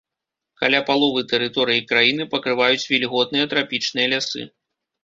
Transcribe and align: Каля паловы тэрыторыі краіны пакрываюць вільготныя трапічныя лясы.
Каля 0.61 0.79
паловы 0.87 1.21
тэрыторыі 1.33 1.85
краіны 1.91 2.27
пакрываюць 2.33 2.89
вільготныя 2.95 3.45
трапічныя 3.55 4.07
лясы. 4.17 4.53